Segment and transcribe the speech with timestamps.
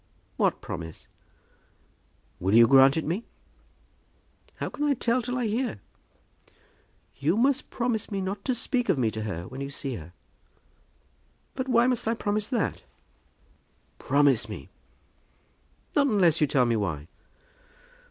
[0.35, 1.07] "What promise?"
[2.39, 3.23] "Will you grant it me?"
[4.55, 5.79] "How can I tell till I hear?"
[7.17, 10.13] "You must promise me not to speak of me to her when you see her."
[11.53, 12.81] "But why must I promise that?"
[13.99, 14.69] "Promise me."
[15.95, 17.07] "Not unless you tell me why."